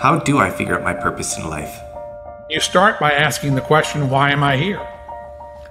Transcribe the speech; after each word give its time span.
How 0.00 0.18
do 0.18 0.38
I 0.38 0.48
figure 0.48 0.74
out 0.74 0.82
my 0.82 0.94
purpose 0.94 1.36
in 1.36 1.46
life? 1.46 1.78
You 2.48 2.58
start 2.58 2.98
by 2.98 3.12
asking 3.12 3.54
the 3.54 3.60
question, 3.60 4.08
why 4.08 4.30
am 4.30 4.42
I 4.42 4.56
here? 4.56 4.80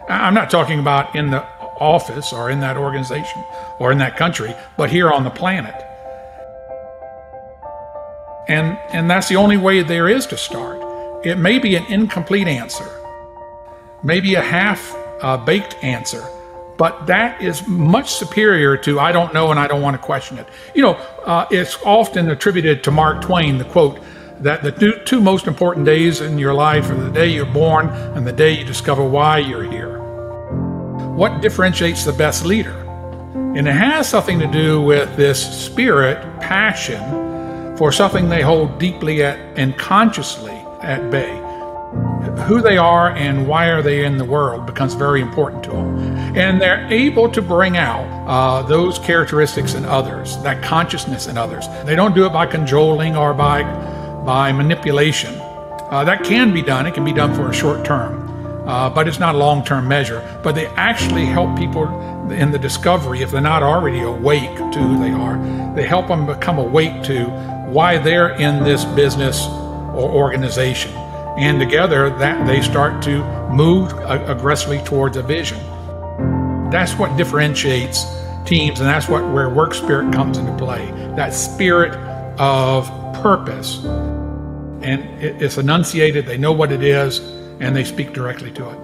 I'm 0.08 0.36
not 0.36 0.52
talking 0.52 0.78
about 0.80 1.16
in 1.16 1.32
the 1.32 1.44
office 1.80 2.32
or 2.32 2.52
in 2.52 2.60
that 2.60 2.78
organization 2.78 3.44
or 3.80 3.92
in 3.92 3.98
that 3.98 4.18
country, 4.18 4.54
but 4.78 4.92
here 4.92 5.10
on 5.10 5.24
the 5.24 5.32
planet. 5.32 5.74
And, 8.48 8.78
and 8.94 9.10
that's 9.10 9.30
the 9.30 9.36
only 9.36 9.58
way 9.58 9.82
there 9.82 10.08
is 10.08 10.28
to 10.28 10.38
start. 10.38 10.80
It 11.26 11.40
may 11.40 11.58
be 11.58 11.76
an 11.76 11.86
incomplete 11.86 12.48
answer, 12.48 12.88
maybe 14.04 14.36
a 14.36 14.44
half 14.44 14.96
uh, 15.22 15.38
baked 15.38 15.76
answer, 15.84 16.24
but 16.78 17.08
that 17.08 17.42
is 17.42 17.68
much 17.68 18.14
superior 18.14 18.78
to 18.78 19.00
I 19.00 19.12
don't 19.12 19.34
know 19.34 19.50
and 19.50 19.60
I 19.60 19.66
don't 19.66 19.82
want 19.82 19.96
to 19.96 20.02
question 20.04 20.38
it. 20.38 20.48
You 20.76 20.84
know, 20.84 20.94
uh, 21.26 21.48
it's 21.50 21.82
often 21.84 22.30
attributed 22.30 22.84
to 22.84 22.92
Mark 22.92 23.24
Twain, 23.24 23.58
the 23.58 23.66
quote, 23.66 24.00
that 24.42 24.64
the 24.64 24.72
two, 24.72 24.94
two 25.06 25.22
most 25.22 25.48
important 25.48 25.86
days 25.86 26.22
in 26.22 26.38
your 26.38 26.54
life 26.54 26.90
are 26.90 26.96
the 26.96 27.12
day 27.12 27.28
you're 27.28 27.46
born 27.46 27.90
and 27.90 28.26
the 28.26 28.34
day 28.34 28.58
you 28.58 28.64
discover 28.64 29.04
why 29.04 29.40
you're 29.40 29.70
here. 29.70 30.00
What 31.16 31.42
differentiates 31.42 32.06
the 32.06 32.14
best 32.14 32.46
leader? 32.46 32.76
And 33.56 33.68
it 33.68 33.74
has 33.74 34.08
something 34.08 34.40
to 34.40 34.48
do 34.48 34.82
with 34.82 35.16
this 35.18 35.66
spirit, 35.66 36.18
passion 36.40 37.78
for 37.80 37.92
something 37.94 38.28
they 38.28 38.42
hold 38.42 38.78
deeply 38.78 39.24
at 39.24 39.40
and 39.58 39.78
consciously 39.78 40.56
at 40.82 41.10
bay. 41.10 41.38
Who 42.46 42.62
they 42.62 42.78
are 42.78 43.12
and 43.12 43.48
why 43.48 43.68
are 43.68 43.82
they 43.82 44.06
in 44.06 44.18
the 44.18 44.26
world 44.26 44.66
becomes 44.66 44.94
very 44.94 45.22
important 45.22 45.64
to 45.64 45.72
them. 45.72 45.98
And 46.38 46.62
they're 46.62 46.86
able 46.92 47.30
to 47.32 47.42
bring 47.42 47.78
out 47.78 48.06
uh, 48.28 48.62
those 48.64 49.00
characteristics 49.00 49.74
in 49.74 49.86
others, 49.86 50.38
that 50.44 50.62
consciousness 50.62 51.28
in 51.28 51.38
others. 51.38 51.68
They 51.86 51.96
don't 51.96 52.14
do 52.14 52.26
it 52.26 52.34
by 52.34 52.46
cajoling 52.46 53.16
or 53.16 53.34
by, 53.34 53.64
by 54.30 54.52
manipulation. 54.52 55.34
Uh, 55.90 56.04
that 56.06 56.24
can 56.24 56.54
be 56.54 56.62
done, 56.62 56.86
it 56.86 56.94
can 56.94 57.04
be 57.04 57.12
done 57.12 57.34
for 57.34 57.50
a 57.50 57.54
short 57.54 57.84
term. 57.84 58.14
Uh, 58.68 58.88
but 58.88 59.08
it's 59.08 59.18
not 59.18 59.34
a 59.34 59.38
long 59.40 59.66
term 59.66 59.88
measure. 59.88 60.22
But 60.44 60.54
they 60.54 60.68
actually 60.68 61.26
help 61.26 61.58
people 61.58 61.88
in 62.30 62.52
the 62.52 62.60
discovery, 62.60 63.24
if 63.24 63.32
they're 63.32 63.42
not 63.42 63.64
already 63.64 64.02
awake 64.02 64.56
to 64.56 64.80
who 64.80 65.00
they 65.00 65.10
are, 65.10 65.36
they 65.76 65.82
help 65.82 66.10
them 66.10 66.28
become 66.28 66.60
awake 66.60 67.02
to 67.06 67.24
why 67.72 67.98
they're 67.98 68.36
in 68.36 68.64
this 68.64 68.86
business 68.86 69.48
or 69.98 70.08
organization. 70.12 70.92
And 71.40 71.60
together, 71.60 72.12
that 72.20 72.46
they 72.46 72.62
start 72.62 73.02
to 73.06 73.24
move 73.50 73.92
aggressively 74.06 74.78
towards 74.84 75.18
a 75.18 75.24
vision. 75.24 75.58
That's 76.70 76.94
what 77.00 77.18
differentiates 77.18 78.06
teams, 78.46 78.80
and 78.80 78.88
that's 78.88 79.10
what 79.10 79.24
where 79.34 79.50
work 79.50 79.74
spirit 79.74 80.14
comes 80.14 80.38
into 80.38 80.56
play. 80.56 80.86
That 81.16 81.34
spirit 81.34 81.96
of 82.40 82.88
purpose, 83.22 83.84
and 83.84 85.04
it's 85.22 85.58
enunciated. 85.58 86.26
They 86.26 86.38
know 86.38 86.52
what 86.52 86.72
it 86.72 86.84
is, 86.84 87.20
and 87.60 87.76
they 87.76 87.84
speak 87.84 88.14
directly 88.14 88.52
to 88.52 88.70
it. 88.70 88.80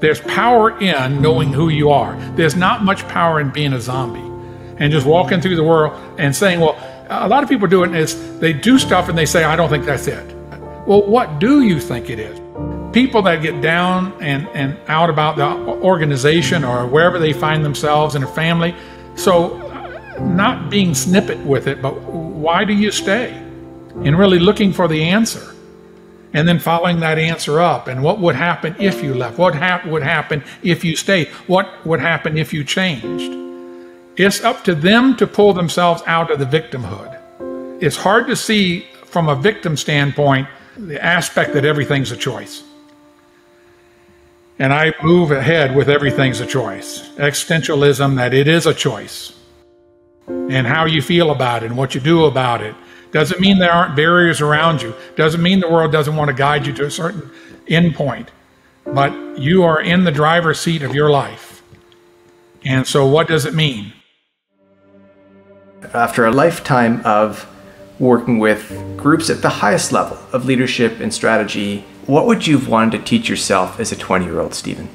There's 0.00 0.20
power 0.20 0.78
in 0.80 1.22
knowing 1.22 1.52
who 1.52 1.68
you 1.68 1.90
are. 1.90 2.16
There's 2.36 2.56
not 2.56 2.84
much 2.84 3.06
power 3.08 3.40
in 3.40 3.50
being 3.50 3.72
a 3.72 3.80
zombie 3.80 4.20
and 4.78 4.92
just 4.92 5.06
walking 5.06 5.40
through 5.40 5.56
the 5.56 5.64
world 5.64 5.98
and 6.18 6.36
saying, 6.36 6.60
well, 6.60 6.76
a 7.08 7.28
lot 7.28 7.42
of 7.42 7.48
people 7.48 7.66
do 7.68 7.82
it 7.82 7.94
it 7.94 7.96
is 7.96 8.38
they 8.40 8.52
do 8.52 8.78
stuff 8.78 9.08
and 9.08 9.16
they 9.16 9.26
say, 9.26 9.44
I 9.44 9.56
don't 9.56 9.68
think 9.68 9.84
that's 9.84 10.06
it. 10.06 10.34
Well, 10.86 11.02
what 11.02 11.38
do 11.38 11.62
you 11.62 11.80
think 11.80 12.10
it 12.10 12.18
is? 12.18 12.38
People 12.92 13.22
that 13.22 13.42
get 13.42 13.60
down 13.60 14.12
and, 14.22 14.48
and 14.48 14.78
out 14.88 15.10
about 15.10 15.36
the 15.36 15.46
organization 15.82 16.64
or 16.64 16.86
wherever 16.86 17.18
they 17.18 17.32
find 17.32 17.64
themselves 17.64 18.14
in 18.14 18.22
a 18.22 18.26
family. 18.26 18.74
So, 19.14 19.65
not 20.20 20.70
being 20.70 20.94
snippet 20.94 21.38
with 21.38 21.66
it, 21.66 21.82
but 21.82 22.00
why 22.02 22.64
do 22.64 22.72
you 22.72 22.90
stay? 22.90 23.32
And 23.32 24.18
really 24.18 24.38
looking 24.38 24.72
for 24.72 24.88
the 24.88 25.02
answer. 25.02 25.54
And 26.32 26.46
then 26.46 26.58
following 26.58 27.00
that 27.00 27.18
answer 27.18 27.60
up. 27.60 27.88
And 27.88 28.02
what 28.02 28.18
would 28.18 28.36
happen 28.36 28.76
if 28.78 29.02
you 29.02 29.14
left? 29.14 29.38
What 29.38 29.54
ha- 29.54 29.82
would 29.86 30.02
happen 30.02 30.44
if 30.62 30.84
you 30.84 30.96
stayed? 30.96 31.28
What 31.46 31.86
would 31.86 32.00
happen 32.00 32.36
if 32.36 32.52
you 32.52 32.62
changed? 32.62 33.32
It's 34.16 34.42
up 34.42 34.64
to 34.64 34.74
them 34.74 35.16
to 35.16 35.26
pull 35.26 35.52
themselves 35.52 36.02
out 36.06 36.30
of 36.30 36.38
the 36.38 36.44
victimhood. 36.44 37.12
It's 37.82 37.96
hard 37.96 38.26
to 38.28 38.36
see 38.36 38.86
from 39.04 39.28
a 39.28 39.36
victim 39.36 39.76
standpoint 39.76 40.48
the 40.76 41.02
aspect 41.02 41.54
that 41.54 41.64
everything's 41.64 42.12
a 42.12 42.16
choice. 42.16 42.62
And 44.58 44.72
I 44.72 44.94
move 45.02 45.32
ahead 45.32 45.76
with 45.76 45.90
everything's 45.90 46.40
a 46.40 46.46
choice. 46.46 47.08
Existentialism, 47.16 48.16
that 48.16 48.32
it 48.32 48.48
is 48.48 48.66
a 48.66 48.72
choice. 48.74 49.34
And 50.28 50.66
how 50.66 50.86
you 50.86 51.02
feel 51.02 51.30
about 51.30 51.62
it 51.62 51.66
and 51.66 51.76
what 51.76 51.94
you 51.94 52.00
do 52.00 52.24
about 52.24 52.62
it. 52.62 52.74
Doesn't 53.12 53.40
mean 53.40 53.58
there 53.58 53.72
aren't 53.72 53.96
barriers 53.96 54.40
around 54.40 54.82
you. 54.82 54.94
Doesn't 55.16 55.42
mean 55.42 55.60
the 55.60 55.70
world 55.70 55.92
doesn't 55.92 56.16
want 56.16 56.28
to 56.28 56.34
guide 56.34 56.66
you 56.66 56.72
to 56.74 56.86
a 56.86 56.90
certain 56.90 57.30
endpoint. 57.66 58.28
But 58.84 59.38
you 59.38 59.62
are 59.64 59.80
in 59.80 60.04
the 60.04 60.12
driver's 60.12 60.60
seat 60.60 60.82
of 60.82 60.94
your 60.94 61.10
life. 61.10 61.62
And 62.64 62.86
so, 62.86 63.06
what 63.06 63.28
does 63.28 63.44
it 63.44 63.54
mean? 63.54 63.92
After 65.94 66.26
a 66.26 66.32
lifetime 66.32 67.00
of 67.04 67.48
working 67.98 68.38
with 68.38 68.68
groups 68.96 69.30
at 69.30 69.42
the 69.42 69.48
highest 69.48 69.92
level 69.92 70.18
of 70.32 70.44
leadership 70.44 71.00
and 71.00 71.12
strategy, 71.12 71.84
what 72.06 72.26
would 72.26 72.46
you 72.46 72.58
have 72.58 72.68
wanted 72.68 72.98
to 72.98 73.04
teach 73.04 73.28
yourself 73.28 73.80
as 73.80 73.92
a 73.92 73.96
20 73.96 74.24
year 74.24 74.40
old, 74.40 74.54
Stephen? 74.54 74.88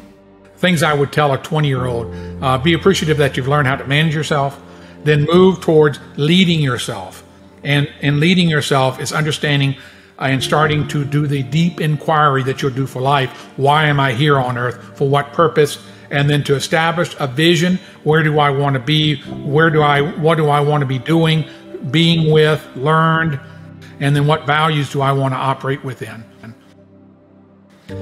Things 0.58 0.84
I 0.84 0.94
would 0.94 1.12
tell 1.12 1.34
a 1.34 1.38
20 1.38 1.68
year 1.68 1.86
old 1.86 2.14
uh, 2.42 2.58
be 2.58 2.74
appreciative 2.74 3.18
that 3.18 3.36
you've 3.36 3.48
learned 3.48 3.68
how 3.68 3.76
to 3.76 3.86
manage 3.88 4.14
yourself, 4.14 4.62
then 5.04 5.26
move 5.26 5.62
towards 5.62 6.00
leading 6.18 6.62
yourself. 6.62 7.24
And, 7.64 7.90
and 8.02 8.20
leading 8.20 8.50
yourself 8.50 9.00
is 9.00 9.14
understanding 9.14 9.76
and 10.18 10.44
starting 10.44 10.88
to 10.90 11.04
do 11.04 11.28
the 11.28 11.44
deep 11.44 11.82
inquiry 11.82 12.44
that 12.44 12.62
you'll 12.62 12.72
do 12.72 12.86
for 12.86 13.02
life. 13.02 13.32
Why 13.58 13.86
am 13.86 14.00
I 14.00 14.14
here 14.14 14.38
on 14.40 14.58
earth? 14.58 14.98
For 14.98 15.08
what 15.08 15.34
purpose? 15.34 15.80
and 16.12 16.30
then 16.30 16.44
to 16.44 16.56
establish 16.56 17.16
a 17.20 17.28
vision. 17.28 17.80
Where 18.04 18.22
do 18.22 18.38
I 18.38 18.50
want 18.50 18.74
to 18.74 18.82
be? 18.82 19.22
Where 19.22 19.70
do 19.70 19.82
I, 19.82 20.02
what 20.02 20.36
do 20.36 20.50
I 20.50 20.60
want 20.60 20.82
to 20.82 20.86
be 20.86 21.00
doing, 21.00 21.46
being 21.90 22.32
with, 22.32 22.62
learned, 22.76 23.40
and 24.02 24.16
then 24.16 24.28
what 24.28 24.46
values 24.46 24.92
do 24.92 25.02
I 25.02 25.14
want 25.14 25.34
to 25.34 25.38
operate 25.38 25.84
within? 25.84 26.26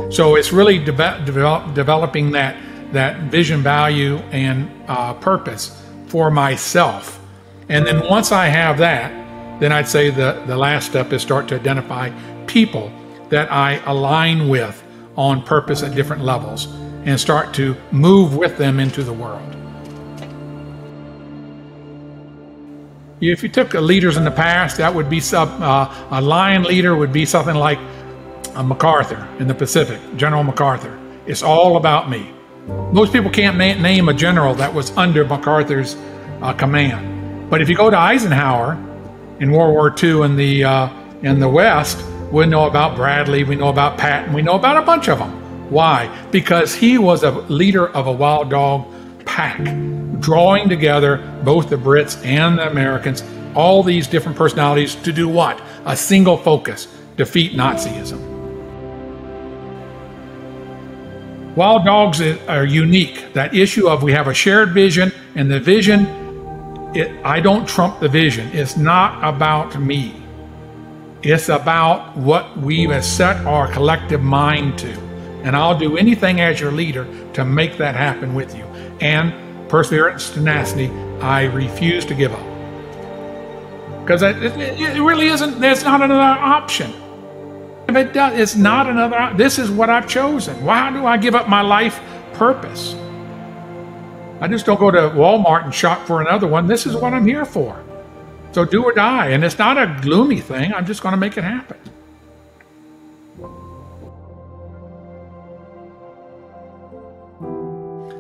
So 0.10 0.36
it's 0.36 0.52
really 0.52 0.80
de- 0.80 1.22
develop, 1.26 1.74
developing 1.74 2.32
that, 2.32 2.58
that 2.94 3.32
vision, 3.32 3.62
value, 3.62 4.18
and 4.32 4.70
uh, 4.88 5.14
purpose 5.16 5.79
for 6.10 6.30
myself. 6.30 7.20
And 7.70 7.86
then 7.86 8.06
once 8.08 8.32
I 8.32 8.48
have 8.48 8.80
that, 8.80 9.12
then 9.60 9.72
I'd 9.72 9.88
say 9.88 10.10
the, 10.10 10.44
the 10.48 10.58
last 10.58 10.88
step 10.88 11.14
is 11.14 11.22
start 11.22 11.48
to 11.50 11.56
identify 11.56 12.10
people 12.46 12.92
that 13.30 13.52
I 13.52 13.76
align 13.86 14.50
with 14.50 14.84
on 15.16 15.44
purpose 15.44 15.84
at 15.84 15.94
different 15.96 16.24
levels 16.24 16.66
and 17.06 17.20
start 17.20 17.54
to 17.56 17.76
move 17.92 18.36
with 18.36 18.58
them 18.58 18.80
into 18.80 19.04
the 19.04 19.14
world. 19.14 19.46
If 23.22 23.44
you 23.44 23.50
took 23.50 23.74
leaders 23.74 24.16
in 24.16 24.24
the 24.24 24.32
past, 24.32 24.78
that 24.78 24.94
would 24.96 25.10
be 25.10 25.20
some, 25.20 25.62
uh, 25.62 26.08
a 26.10 26.22
lion 26.22 26.64
leader 26.64 26.96
would 26.96 27.12
be 27.12 27.26
something 27.26 27.56
like 27.56 27.80
MacArthur 28.64 29.28
in 29.40 29.48
the 29.48 29.54
Pacific, 29.54 30.00
General 30.16 30.44
MacArthur. 30.44 30.98
It's 31.26 31.44
all 31.44 31.78
about 31.78 32.10
me. 32.10 32.32
Most 32.92 33.14
people 33.14 33.30
can't 33.30 33.58
ma- 33.58 33.82
name 33.82 34.10
a 34.10 34.14
general 34.14 34.56
that 34.56 34.74
was 34.74 34.96
under 34.98 35.24
MacArthur's 35.26 35.96
uh, 36.42 36.54
command. 36.54 37.50
But 37.50 37.62
if 37.62 37.70
you 37.70 37.76
go 37.76 37.90
to 37.90 37.98
Eisenhower 37.98 38.74
in 39.40 39.52
World 39.52 39.74
War 39.74 39.96
II 40.02 40.24
in 40.24 40.36
the 40.36 40.64
uh, 40.64 40.90
in 41.22 41.40
the 41.40 41.50
West, 41.50 42.04
we 42.32 42.46
know 42.46 42.68
about 42.68 42.96
Bradley, 42.96 43.44
we 43.44 43.56
know 43.56 43.70
about 43.70 43.98
Patton, 43.98 44.34
we 44.34 44.42
know 44.42 44.56
about 44.56 44.78
a 44.78 44.86
bunch 44.86 45.08
of 45.08 45.20
them. 45.20 45.70
Why? 45.70 46.08
Because 46.32 46.74
he 46.74 46.98
was 46.98 47.24
a 47.24 47.32
leader 47.32 47.90
of 47.90 48.08
a 48.08 48.12
wild 48.12 48.50
dog 48.50 48.88
pack, 49.26 49.64
drawing 50.20 50.70
together 50.70 51.18
both 51.44 51.70
the 51.70 51.76
Brits 51.76 52.24
and 52.26 52.58
the 52.58 52.68
Americans, 52.68 53.24
all 53.56 53.84
these 53.84 54.08
different 54.08 54.38
personalities 54.38 54.96
to 54.96 55.12
do 55.12 55.28
what? 55.28 55.62
A 55.86 55.96
single 55.96 56.38
focus 56.38 56.88
defeat 57.18 57.54
Nazism. 57.54 58.29
Wild 61.60 61.84
dogs 61.84 62.22
are 62.22 62.64
unique. 62.64 63.34
That 63.34 63.54
issue 63.54 63.90
of 63.90 64.02
we 64.02 64.14
have 64.14 64.28
a 64.28 64.34
shared 64.34 64.72
vision, 64.72 65.12
and 65.36 65.52
the 65.52 65.60
vision, 65.60 66.06
it, 66.96 67.12
I 67.26 67.42
don't 67.42 67.68
trump 67.68 68.00
the 68.00 68.08
vision. 68.08 68.48
It's 68.54 68.78
not 68.78 69.22
about 69.22 69.78
me. 69.78 70.16
It's 71.22 71.50
about 71.50 72.16
what 72.16 72.58
we 72.60 72.84
have 72.84 73.04
set 73.04 73.46
our 73.46 73.70
collective 73.74 74.22
mind 74.22 74.80
to. 74.80 74.92
And 75.44 75.54
I'll 75.54 75.78
do 75.78 75.98
anything 75.98 76.40
as 76.40 76.62
your 76.62 76.72
leader 76.72 77.06
to 77.34 77.44
make 77.44 77.76
that 77.76 77.94
happen 77.94 78.36
with 78.36 78.56
you. 78.56 78.64
And 79.02 79.34
perseverance, 79.70 80.30
tenacity, 80.30 80.88
I 81.20 81.44
refuse 81.48 82.06
to 82.06 82.16
give 82.16 82.32
up. 82.32 84.06
Because 84.06 84.22
it, 84.22 84.38
it, 84.42 85.02
really 85.02 85.28
isn't, 85.28 85.60
there's 85.60 85.84
not 85.84 86.02
another 86.02 86.40
option. 86.42 86.94
If 87.90 87.96
it 87.96 88.14
does, 88.14 88.40
it's 88.40 88.56
not 88.56 88.88
another, 88.88 89.36
this 89.36 89.58
is 89.58 89.72
what 89.72 89.90
I've 89.90 90.08
chosen. 90.08 90.64
Why 90.64 90.92
do 90.92 91.08
I 91.08 91.18
give 91.18 91.34
up 91.34 91.50
my 91.50 91.62
life 91.62 92.00
purpose? 92.34 92.94
I 94.40 94.48
just 94.48 94.68
don't 94.68 94.80
go 94.80 94.92
to 94.92 95.10
Walmart 95.10 95.64
and 95.64 95.74
shop 95.74 96.06
for 96.06 96.22
another 96.22 96.46
one. 96.46 96.68
This 96.68 96.86
is 96.86 96.96
what 96.96 97.16
I'm 97.16 97.26
here 97.26 97.46
for. 97.46 97.84
So 98.52 98.64
do 98.64 98.84
or 98.84 98.94
die. 98.94 99.30
And 99.30 99.44
it's 99.44 99.58
not 99.58 99.80
a 99.80 100.00
gloomy 100.04 100.40
thing. 100.40 100.72
I'm 100.72 100.86
just 100.86 101.02
going 101.02 101.14
to 101.14 101.18
make 101.18 101.36
it 101.36 101.44
happen. 101.44 101.78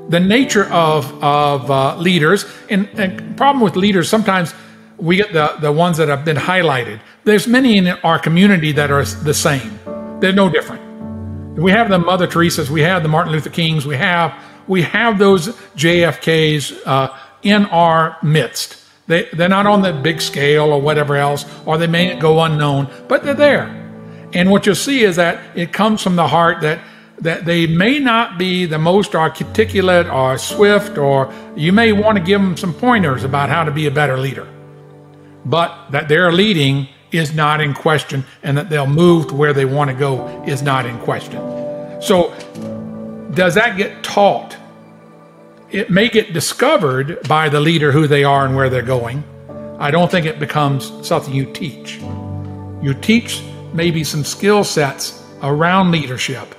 The 0.10 0.19
nature 0.19 0.66
of, 0.71 1.24
of 1.24 1.69
uh, 1.69 1.95
leaders, 1.98 2.45
and, 2.71 2.89
and 2.95 3.38
problem 3.38 3.63
with 3.63 3.75
leaders, 3.75 4.10
sometimes 4.10 4.56
we 5.00 5.16
get 5.16 5.34
the, 5.34 5.56
the 5.62 5.72
ones 5.72 5.98
that 5.98 6.10
have 6.10 6.25
been 6.25 6.38
highlighted. 6.38 7.00
There's 7.24 7.48
many 7.48 7.78
in 7.78 7.88
our 7.88 8.19
community 8.19 8.72
that 8.74 8.92
are 8.92 9.04
the 9.04 9.34
same. 9.34 9.80
They're 10.19 10.34
no 10.34 10.50
different. 10.50 10.84
We 11.57 11.72
have 11.72 11.90
the 11.90 12.00
Mother 12.00 12.28
Teresa's, 12.28 12.69
we 12.69 12.81
have 12.81 13.04
the 13.04 13.10
Martin 13.10 13.34
Luther 13.34 13.50
Kings, 13.50 13.86
we 13.86 13.98
have 13.98 14.34
we 14.68 14.84
have 14.84 15.18
those 15.18 15.48
JFKs 15.75 16.86
uh, 16.86 17.18
in 17.42 17.66
our 17.66 18.18
midst. 18.22 18.78
They, 19.07 19.28
they're 19.34 19.50
not 19.50 19.66
on 19.66 19.81
the 19.81 19.92
big 19.92 20.22
scale 20.22 20.72
or 20.72 20.80
whatever 20.80 21.16
else, 21.16 21.44
or 21.66 21.80
they 21.80 21.88
may 21.88 22.18
go 22.19 22.44
unknown, 22.44 22.88
but 23.07 23.24
they're 23.24 23.34
there. 23.34 23.66
And 24.34 24.52
what 24.52 24.68
you'll 24.68 24.75
see 24.75 25.04
is 25.04 25.16
that 25.16 25.57
it 25.57 25.74
comes 25.74 26.04
from 26.04 26.16
the 26.16 26.28
heart 26.28 26.62
that 26.62 26.80
that 27.22 27.44
they 27.44 27.68
may 27.68 28.00
not 28.00 28.38
be 28.38 28.66
the 28.66 28.80
most 28.80 29.13
articulate 29.13 30.07
or 30.07 30.38
swift, 30.38 30.98
or 30.98 31.34
you 31.56 31.74
may 31.74 31.92
want 31.92 32.18
to 32.18 32.24
give 32.24 32.40
them 32.40 32.56
some 32.56 32.74
pointers 32.74 33.25
about 33.25 33.50
how 33.50 33.63
to 33.63 33.72
be 33.72 33.88
a 33.88 33.92
better 33.92 34.18
leader. 34.18 34.48
But 35.46 35.92
that 35.92 36.08
they're 36.08 36.32
leading 36.32 36.88
is 37.12 37.34
not 37.34 37.62
in 37.62 37.74
question, 37.74 38.24
and 38.44 38.58
that 38.58 38.70
they'll 38.70 38.88
move 38.88 39.28
to 39.28 39.36
where 39.36 39.54
they 39.54 39.66
want 39.66 39.90
to 39.90 39.96
go 39.96 40.44
is 40.46 40.62
not 40.62 40.86
in 40.86 40.98
question. 41.00 41.42
So, 42.02 42.34
does 43.34 43.56
that 43.56 43.78
get 43.78 44.04
taught? 44.04 44.56
It 45.72 45.90
may 45.90 46.10
get 46.10 46.34
discovered 46.34 47.20
by 47.28 47.50
the 47.50 47.60
leader 47.60 47.92
who 47.92 48.08
they 48.08 48.24
are 48.24 48.46
and 48.46 48.56
where 48.56 48.70
they're 48.70 48.82
going. 48.82 49.24
I 49.80 49.92
don't 49.92 50.10
think 50.12 50.26
it 50.26 50.40
becomes 50.40 50.92
something 51.08 51.34
you 51.34 51.46
teach. 51.46 51.98
You 52.82 52.94
teach 52.94 53.44
maybe 53.74 54.04
some 54.04 54.24
skill 54.24 54.64
sets 54.64 55.24
around 55.42 55.92
leadership, 55.92 56.56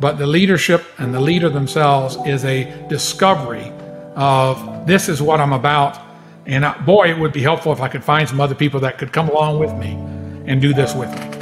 but 0.00 0.18
the 0.18 0.26
leadership 0.26 0.84
and 0.98 1.14
the 1.14 1.20
leader 1.20 1.48
themselves 1.48 2.16
is 2.26 2.44
a 2.44 2.86
discovery 2.88 3.72
of 4.16 4.86
this 4.86 5.08
is 5.08 5.22
what 5.22 5.40
I'm 5.40 5.52
about. 5.52 5.98
And 6.46 6.66
I, 6.66 6.76
boy, 6.78 7.10
it 7.10 7.18
would 7.18 7.32
be 7.32 7.42
helpful 7.42 7.72
if 7.72 7.80
I 7.80 7.88
could 7.88 8.02
find 8.02 8.28
some 8.28 8.40
other 8.40 8.54
people 8.54 8.80
that 8.80 8.98
could 8.98 9.12
come 9.12 9.28
along 9.28 9.60
with 9.60 9.72
me 9.74 9.92
and 10.46 10.60
do 10.60 10.74
this 10.74 10.94
with 10.94 11.08
me. 11.10 11.32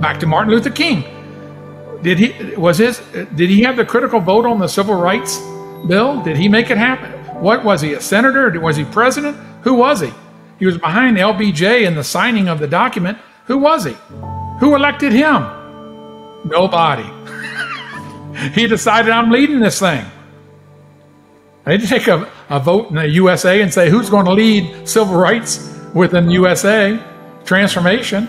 Back 0.00 0.20
to 0.20 0.26
Martin 0.26 0.52
Luther 0.52 0.70
King. 0.70 1.04
Did 2.02 2.18
he 2.18 2.54
was 2.56 2.78
his 2.78 2.98
did 3.34 3.48
he 3.48 3.62
have 3.62 3.76
the 3.76 3.84
critical 3.84 4.20
vote 4.20 4.44
on 4.44 4.58
the 4.58 4.68
civil 4.68 4.94
rights 4.94 5.38
bill? 5.88 6.22
Did 6.22 6.36
he 6.36 6.48
make 6.48 6.70
it 6.70 6.76
happen? 6.76 7.10
What 7.40 7.64
was 7.64 7.80
he 7.80 7.94
a 7.94 8.00
senator? 8.00 8.60
Was 8.60 8.76
he 8.76 8.84
president? 8.84 9.36
Who 9.62 9.74
was 9.74 10.00
he? 10.00 10.12
He 10.58 10.66
was 10.66 10.78
behind 10.78 11.16
LBJ 11.16 11.86
in 11.86 11.94
the 11.94 12.04
signing 12.04 12.48
of 12.48 12.58
the 12.58 12.68
document. 12.68 13.18
Who 13.46 13.58
was 13.58 13.84
he? 13.84 13.96
Who 14.60 14.74
elected 14.74 15.12
him? 15.12 15.42
Nobody. 16.44 17.08
he 18.52 18.66
decided 18.66 19.10
I'm 19.10 19.30
leading 19.30 19.60
this 19.60 19.80
thing. 19.80 20.04
They 21.64 21.78
didn't 21.78 21.88
take 21.88 22.06
a, 22.08 22.30
a 22.50 22.60
vote 22.60 22.90
in 22.90 22.96
the 22.96 23.08
USA 23.08 23.62
and 23.62 23.72
say 23.72 23.88
who's 23.88 24.10
going 24.10 24.26
to 24.26 24.32
lead 24.32 24.88
civil 24.88 25.16
rights 25.16 25.70
within 25.94 26.30
USA 26.30 26.98
transformation. 27.44 28.28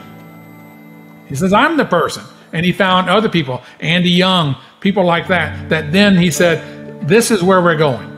He 1.28 1.36
says, 1.36 1.52
I'm 1.52 1.78
the 1.78 1.86
person. 1.86 2.24
And 2.54 2.66
he 2.66 2.72
found 2.72 3.10
other 3.10 3.28
people, 3.28 3.62
Andy 3.80 4.12
Young, 4.12 4.56
people 4.80 5.04
like 5.04 5.28
that, 5.28 5.70
that 5.70 5.92
then 5.92 6.16
he 6.16 6.32
said, 6.32 7.08
This 7.08 7.32
is 7.32 7.44
where 7.44 7.62
we're 7.62 7.76
going. 7.76 8.12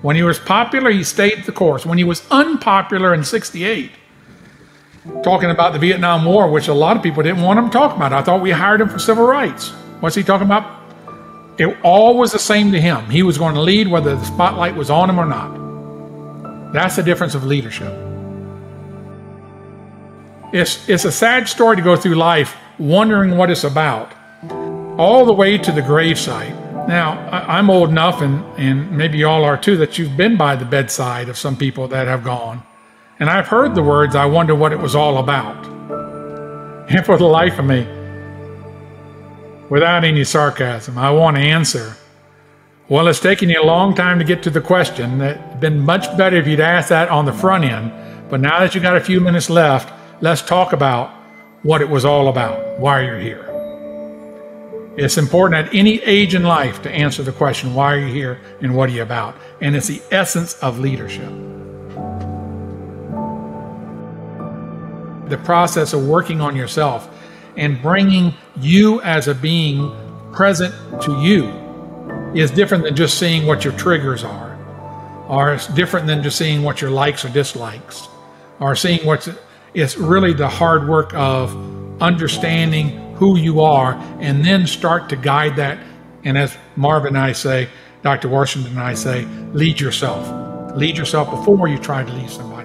When 0.00 0.16
he 0.16 0.22
was 0.22 0.38
popular, 0.38 0.90
he 0.90 1.02
stayed 1.02 1.44
the 1.44 1.52
course. 1.52 1.84
When 1.84 1.98
he 1.98 2.04
was 2.04 2.26
unpopular 2.30 3.12
in 3.12 3.24
68, 3.24 3.90
talking 5.22 5.50
about 5.50 5.72
the 5.72 5.78
Vietnam 5.78 6.24
War, 6.24 6.48
which 6.48 6.68
a 6.68 6.74
lot 6.74 6.96
of 6.96 7.02
people 7.02 7.22
didn't 7.22 7.42
want 7.42 7.58
him 7.58 7.66
to 7.66 7.72
talk 7.72 7.96
about. 7.96 8.12
I 8.12 8.22
thought 8.22 8.40
we 8.40 8.52
hired 8.52 8.80
him 8.80 8.88
for 8.88 8.98
civil 8.98 9.26
rights. 9.26 9.70
What's 10.00 10.14
he 10.14 10.22
talking 10.22 10.46
about? 10.46 10.77
It 11.58 11.76
all 11.82 12.16
was 12.16 12.30
the 12.30 12.38
same 12.38 12.70
to 12.72 12.80
him. 12.80 13.10
He 13.10 13.24
was 13.24 13.36
going 13.36 13.54
to 13.54 13.60
lead 13.60 13.88
whether 13.88 14.14
the 14.14 14.24
spotlight 14.24 14.76
was 14.76 14.90
on 14.90 15.10
him 15.10 15.18
or 15.18 15.26
not. 15.26 16.72
That's 16.72 16.96
the 16.96 17.02
difference 17.02 17.34
of 17.34 17.44
leadership. 17.44 17.92
It's, 20.52 20.88
it's 20.88 21.04
a 21.04 21.12
sad 21.12 21.48
story 21.48 21.76
to 21.76 21.82
go 21.82 21.96
through 21.96 22.14
life 22.14 22.56
wondering 22.78 23.36
what 23.36 23.50
it's 23.50 23.64
about, 23.64 24.12
all 24.98 25.24
the 25.24 25.32
way 25.32 25.58
to 25.58 25.72
the 25.72 25.82
gravesite. 25.82 26.54
Now, 26.86 27.18
I'm 27.30 27.68
old 27.70 27.90
enough, 27.90 28.22
and, 28.22 28.44
and 28.56 28.96
maybe 28.96 29.18
y'all 29.18 29.44
are 29.44 29.58
too, 29.58 29.76
that 29.78 29.98
you've 29.98 30.16
been 30.16 30.36
by 30.36 30.54
the 30.54 30.64
bedside 30.64 31.28
of 31.28 31.36
some 31.36 31.56
people 31.56 31.88
that 31.88 32.06
have 32.06 32.22
gone. 32.22 32.62
And 33.18 33.28
I've 33.28 33.48
heard 33.48 33.74
the 33.74 33.82
words, 33.82 34.14
I 34.14 34.26
wonder 34.26 34.54
what 34.54 34.72
it 34.72 34.78
was 34.78 34.94
all 34.94 35.18
about. 35.18 35.66
And 36.88 37.04
for 37.04 37.18
the 37.18 37.26
life 37.26 37.58
of 37.58 37.64
me, 37.64 37.86
without 39.68 40.04
any 40.04 40.24
sarcasm, 40.24 40.98
I 40.98 41.10
want 41.10 41.36
to 41.36 41.42
answer. 41.42 41.96
Well, 42.88 43.08
it's 43.08 43.20
taken 43.20 43.50
you 43.50 43.60
a 43.60 43.64
long 43.64 43.94
time 43.94 44.18
to 44.18 44.24
get 44.24 44.42
to 44.44 44.50
the 44.50 44.60
question. 44.60 45.20
It'd 45.20 45.60
been 45.60 45.80
much 45.80 46.16
better 46.16 46.36
if 46.36 46.46
you'd 46.46 46.60
asked 46.60 46.88
that 46.88 47.10
on 47.10 47.26
the 47.26 47.32
front 47.32 47.64
end. 47.64 47.92
But 48.30 48.40
now 48.40 48.60
that 48.60 48.74
you 48.74 48.80
got 48.80 48.96
a 48.96 49.00
few 49.00 49.20
minutes 49.20 49.50
left, 49.50 49.92
let's 50.22 50.42
talk 50.42 50.72
about 50.72 51.10
what 51.62 51.80
it 51.82 51.88
was 51.88 52.04
all 52.04 52.28
about, 52.28 52.78
why 52.78 53.02
you're 53.02 53.18
here. 53.18 53.44
It's 54.96 55.18
important 55.18 55.66
at 55.66 55.74
any 55.74 56.02
age 56.02 56.34
in 56.34 56.42
life 56.42 56.82
to 56.82 56.90
answer 56.90 57.22
the 57.22 57.32
question, 57.32 57.74
why 57.74 57.94
are 57.94 57.98
you 57.98 58.12
here 58.12 58.40
and 58.60 58.74
what 58.74 58.88
are 58.88 58.92
you 58.92 59.02
about? 59.02 59.36
And 59.60 59.76
it's 59.76 59.86
the 59.86 60.02
essence 60.10 60.54
of 60.54 60.78
leadership. 60.78 61.30
The 65.28 65.38
process 65.44 65.92
of 65.92 66.06
working 66.06 66.40
on 66.40 66.56
yourself 66.56 67.14
and 67.58 67.80
bringing 67.82 68.32
you 68.56 69.02
as 69.02 69.28
a 69.28 69.34
being 69.34 69.94
present 70.32 70.74
to 71.02 71.20
you 71.20 71.46
is 72.34 72.50
different 72.50 72.84
than 72.84 72.96
just 72.96 73.18
seeing 73.18 73.46
what 73.46 73.64
your 73.64 73.74
triggers 73.74 74.24
are, 74.24 74.56
or 75.28 75.52
it's 75.52 75.66
different 75.66 76.06
than 76.06 76.22
just 76.22 76.38
seeing 76.38 76.62
what 76.62 76.80
your 76.80 76.90
likes 76.90 77.24
or 77.24 77.28
dislikes, 77.28 78.08
or 78.60 78.74
seeing 78.74 79.04
what's 79.04 79.28
it's 79.74 79.96
really 79.98 80.32
the 80.32 80.48
hard 80.48 80.88
work 80.88 81.12
of 81.14 81.54
understanding 82.00 83.14
who 83.16 83.36
you 83.36 83.60
are 83.60 83.94
and 84.20 84.44
then 84.44 84.66
start 84.66 85.08
to 85.10 85.16
guide 85.16 85.56
that. 85.56 85.78
And 86.24 86.38
as 86.38 86.56
Marvin 86.76 87.16
and 87.16 87.18
I 87.18 87.32
say, 87.32 87.68
Dr. 88.02 88.28
Washington 88.28 88.72
and 88.72 88.80
I 88.80 88.94
say, 88.94 89.24
lead 89.52 89.80
yourself. 89.80 90.76
Lead 90.76 90.96
yourself 90.96 91.30
before 91.30 91.68
you 91.68 91.78
try 91.78 92.04
to 92.04 92.12
lead 92.12 92.30
somebody. 92.30 92.57